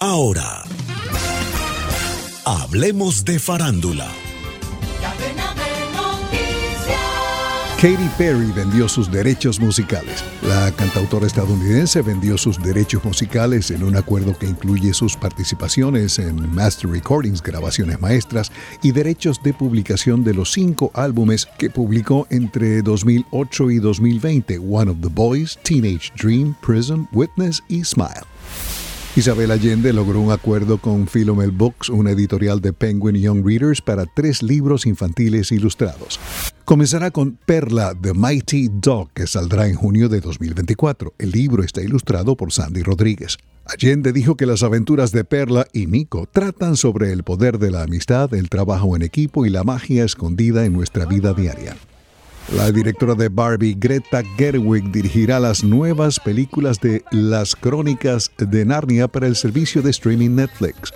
Ahora, 0.00 0.62
hablemos 2.44 3.24
de 3.24 3.40
farándula. 3.40 4.06
Katy 7.78 8.08
Perry 8.16 8.52
vendió 8.52 8.88
sus 8.88 9.10
derechos 9.10 9.58
musicales. 9.58 10.22
La 10.46 10.70
cantautora 10.70 11.26
estadounidense 11.26 12.02
vendió 12.02 12.38
sus 12.38 12.62
derechos 12.62 13.04
musicales 13.04 13.72
en 13.72 13.82
un 13.82 13.96
acuerdo 13.96 14.38
que 14.38 14.46
incluye 14.46 14.94
sus 14.94 15.16
participaciones 15.16 16.20
en 16.20 16.48
Master 16.54 16.90
Recordings, 16.90 17.42
grabaciones 17.42 18.00
maestras 18.00 18.52
y 18.84 18.92
derechos 18.92 19.42
de 19.42 19.52
publicación 19.52 20.22
de 20.22 20.34
los 20.34 20.52
cinco 20.52 20.92
álbumes 20.94 21.46
que 21.58 21.70
publicó 21.70 22.28
entre 22.30 22.82
2008 22.82 23.70
y 23.72 23.78
2020, 23.80 24.58
One 24.58 24.92
of 24.92 24.98
the 25.00 25.08
Boys, 25.08 25.58
Teenage 25.64 26.12
Dream, 26.16 26.54
Prism, 26.60 27.06
Witness 27.12 27.64
y 27.66 27.84
Smile. 27.84 28.37
Isabel 29.16 29.50
Allende 29.50 29.92
logró 29.92 30.20
un 30.20 30.30
acuerdo 30.30 30.78
con 30.78 31.06
Philomel 31.06 31.50
Books, 31.50 31.88
una 31.88 32.12
editorial 32.12 32.60
de 32.60 32.72
Penguin 32.72 33.16
Young 33.16 33.44
Readers, 33.44 33.80
para 33.80 34.04
tres 34.06 34.42
libros 34.42 34.86
infantiles 34.86 35.50
ilustrados. 35.50 36.20
Comenzará 36.64 37.10
con 37.10 37.32
Perla, 37.32 37.94
The 38.00 38.14
Mighty 38.14 38.68
Dog, 38.70 39.10
que 39.12 39.26
saldrá 39.26 39.66
en 39.66 39.74
junio 39.74 40.08
de 40.08 40.20
2024. 40.20 41.14
El 41.18 41.32
libro 41.32 41.64
está 41.64 41.82
ilustrado 41.82 42.36
por 42.36 42.52
Sandy 42.52 42.82
Rodríguez. 42.82 43.38
Allende 43.64 44.12
dijo 44.12 44.36
que 44.36 44.46
las 44.46 44.62
aventuras 44.62 45.10
de 45.10 45.24
Perla 45.24 45.66
y 45.72 45.86
Nico 45.86 46.28
tratan 46.30 46.76
sobre 46.76 47.12
el 47.12 47.24
poder 47.24 47.58
de 47.58 47.70
la 47.70 47.82
amistad, 47.82 48.32
el 48.34 48.48
trabajo 48.48 48.94
en 48.94 49.02
equipo 49.02 49.46
y 49.46 49.50
la 49.50 49.64
magia 49.64 50.04
escondida 50.04 50.64
en 50.64 50.74
nuestra 50.74 51.06
vida 51.06 51.34
diaria. 51.34 51.76
La 52.56 52.72
directora 52.72 53.14
de 53.14 53.28
Barbie, 53.28 53.76
Greta 53.78 54.22
Gerwig, 54.38 54.90
dirigirá 54.90 55.38
las 55.38 55.62
nuevas 55.62 56.18
películas 56.18 56.80
de 56.80 57.04
Las 57.10 57.54
Crónicas 57.54 58.30
de 58.38 58.64
Narnia 58.64 59.06
para 59.06 59.26
el 59.26 59.36
servicio 59.36 59.82
de 59.82 59.90
streaming 59.90 60.30
Netflix. 60.30 60.94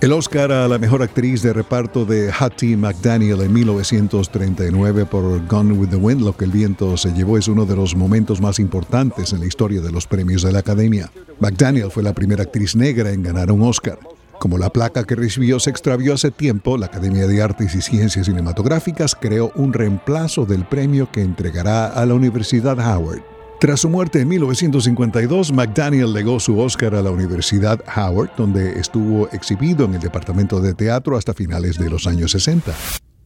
El 0.00 0.12
Oscar 0.12 0.50
a 0.50 0.66
la 0.66 0.78
mejor 0.78 1.02
actriz 1.02 1.42
de 1.42 1.52
reparto 1.52 2.06
de 2.06 2.32
Hattie 2.32 2.76
McDaniel 2.78 3.42
en 3.42 3.52
1939 3.52 5.04
por 5.04 5.46
Gone 5.46 5.74
with 5.74 5.90
the 5.90 5.96
Wind, 5.96 6.22
lo 6.22 6.34
que 6.34 6.46
el 6.46 6.50
viento 6.50 6.96
se 6.96 7.12
llevó, 7.12 7.36
es 7.36 7.48
uno 7.48 7.66
de 7.66 7.76
los 7.76 7.94
momentos 7.94 8.40
más 8.40 8.58
importantes 8.58 9.34
en 9.34 9.40
la 9.40 9.46
historia 9.46 9.82
de 9.82 9.92
los 9.92 10.06
premios 10.06 10.42
de 10.42 10.52
la 10.52 10.60
Academia. 10.60 11.10
McDaniel 11.38 11.90
fue 11.90 12.02
la 12.02 12.14
primera 12.14 12.44
actriz 12.44 12.74
negra 12.74 13.10
en 13.10 13.22
ganar 13.22 13.52
un 13.52 13.60
Oscar. 13.60 13.98
Como 14.44 14.58
la 14.58 14.68
placa 14.68 15.04
que 15.04 15.14
recibió 15.14 15.58
se 15.58 15.70
extravió 15.70 16.12
hace 16.12 16.30
tiempo, 16.30 16.76
la 16.76 16.84
Academia 16.84 17.26
de 17.26 17.40
Artes 17.40 17.74
y 17.74 17.80
Ciencias 17.80 18.26
Cinematográficas 18.26 19.14
creó 19.14 19.50
un 19.54 19.72
reemplazo 19.72 20.44
del 20.44 20.66
premio 20.66 21.10
que 21.10 21.22
entregará 21.22 21.86
a 21.86 22.04
la 22.04 22.12
Universidad 22.12 22.78
Howard. 22.78 23.22
Tras 23.58 23.80
su 23.80 23.88
muerte 23.88 24.20
en 24.20 24.28
1952, 24.28 25.50
McDaniel 25.50 26.12
legó 26.12 26.38
su 26.40 26.58
Oscar 26.58 26.94
a 26.94 27.00
la 27.00 27.10
Universidad 27.10 27.80
Howard, 27.96 28.32
donde 28.36 28.78
estuvo 28.78 29.30
exhibido 29.30 29.86
en 29.86 29.94
el 29.94 30.00
departamento 30.00 30.60
de 30.60 30.74
teatro 30.74 31.16
hasta 31.16 31.32
finales 31.32 31.78
de 31.78 31.88
los 31.88 32.06
años 32.06 32.32
60. 32.32 32.74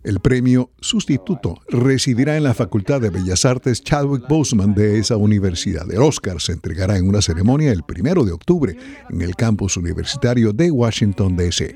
El 0.05 0.21
premio 0.21 0.71
sustituto 0.81 1.61
residirá 1.69 2.37
en 2.37 2.45
la 2.45 2.55
Facultad 2.55 3.01
de 3.01 3.11
Bellas 3.11 3.45
Artes 3.45 3.83
Chadwick 3.83 4.29
Boseman 4.29 4.75
de 4.75 4.99
esa 4.99 5.17
universidad. 5.17 5.91
El 5.91 6.03
Oscar 6.03 6.41
se 6.41 6.53
entregará 6.53 6.97
en 6.97 7.09
una 7.09 7.21
ceremonia 7.21 7.73
el 7.73 7.83
primero 7.83 8.25
de 8.25 8.33
octubre 8.33 8.77
en 9.11 9.23
el 9.23 9.35
campus 9.35 9.77
universitario 9.77 10.53
de 10.53 10.71
Washington, 10.71 11.37
D.C. 11.37 11.75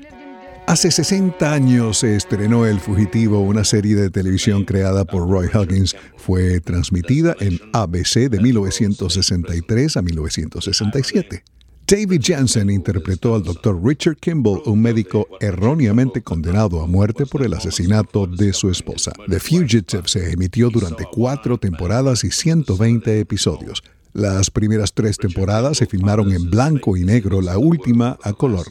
Hace 0.65 0.91
60 0.91 1.51
años 1.51 1.99
se 1.99 2.15
estrenó 2.15 2.65
El 2.65 2.79
Fugitivo, 2.79 3.41
una 3.41 3.65
serie 3.65 3.95
de 3.97 4.09
televisión 4.09 4.63
creada 4.63 5.03
por 5.03 5.29
Roy 5.29 5.47
Huggins. 5.53 5.93
Fue 6.15 6.61
transmitida 6.61 7.35
en 7.41 7.59
ABC 7.73 8.29
de 8.29 8.39
1963 8.39 9.97
a 9.97 10.01
1967. 10.01 11.43
David 11.93 12.21
Jansen 12.23 12.71
interpretó 12.71 13.35
al 13.35 13.43
Dr. 13.43 13.79
Richard 13.85 14.15
Kimball, 14.15 14.63
un 14.65 14.81
médico 14.81 15.27
erróneamente 15.39 16.23
condenado 16.23 16.81
a 16.81 16.87
muerte 16.87 17.27
por 17.27 17.43
el 17.43 17.53
asesinato 17.53 18.25
de 18.25 18.51
su 18.51 18.71
esposa. 18.71 19.13
The 19.29 19.39
Fugitive 19.39 20.07
se 20.07 20.31
emitió 20.31 20.71
durante 20.71 21.05
cuatro 21.05 21.59
temporadas 21.59 22.23
y 22.23 22.31
120 22.31 23.19
episodios. 23.19 23.83
Las 24.11 24.49
primeras 24.49 24.93
tres 24.95 25.19
temporadas 25.19 25.77
se 25.77 25.85
filmaron 25.85 26.31
en 26.31 26.49
blanco 26.49 26.97
y 26.97 27.03
negro, 27.03 27.41
la 27.41 27.59
última 27.59 28.17
a 28.23 28.33
color. 28.33 28.65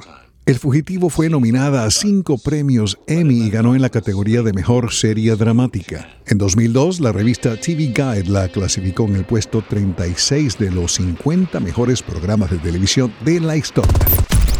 El 0.44 0.58
Fugitivo 0.58 1.08
fue 1.08 1.28
nominada 1.28 1.84
a 1.84 1.90
cinco 1.92 2.36
premios 2.36 2.98
Emmy 3.06 3.46
y 3.46 3.50
ganó 3.50 3.76
en 3.76 3.80
la 3.80 3.90
categoría 3.90 4.42
de 4.42 4.52
Mejor 4.52 4.92
Serie 4.92 5.36
Dramática. 5.36 6.16
En 6.26 6.36
2002, 6.36 6.98
la 6.98 7.12
revista 7.12 7.54
TV 7.56 7.92
Guide 7.94 8.24
la 8.24 8.48
clasificó 8.48 9.04
en 9.04 9.14
el 9.14 9.24
puesto 9.24 9.62
36 9.62 10.58
de 10.58 10.72
los 10.72 10.94
50 10.94 11.60
mejores 11.60 12.02
programas 12.02 12.50
de 12.50 12.58
televisión 12.58 13.14
de 13.24 13.38
la 13.38 13.56
historia. 13.56 13.92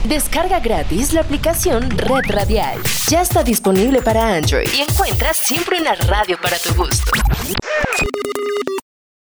Descarga 0.08 0.60
gratis 0.60 1.12
la 1.12 1.22
aplicación 1.22 1.90
Red 1.90 2.30
Radial. 2.30 2.78
Ya 3.08 3.22
está 3.22 3.42
disponible 3.42 4.02
para 4.02 4.36
Android 4.36 4.68
y 4.76 4.82
encuentras 4.82 5.36
siempre 5.36 5.80
una 5.80 5.96
radio 5.96 6.38
para 6.40 6.58
tu 6.58 6.74
gusto. 6.74 7.10